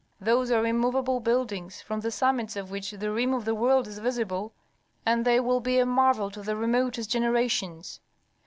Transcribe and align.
Those 0.19 0.49
are 0.49 0.65
immovable 0.65 1.19
buildings, 1.19 1.79
from 1.79 1.99
the 1.99 2.09
summits 2.09 2.55
of 2.55 2.71
which 2.71 2.89
the 2.89 3.11
rim 3.11 3.35
of 3.35 3.45
the 3.45 3.53
world 3.53 3.85
is 3.85 3.99
visible, 3.99 4.51
and 5.05 5.23
they 5.23 5.39
will 5.39 5.59
be 5.59 5.77
a 5.77 5.85
marvel 5.85 6.31
to 6.31 6.41
the 6.41 6.55
remotest 6.55 7.11
generations. 7.11 7.99